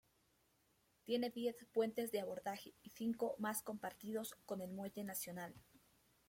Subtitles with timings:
[1.03, 5.53] Tiene diez puentes de abordaje y cinco más compartidos con el muelle nacional.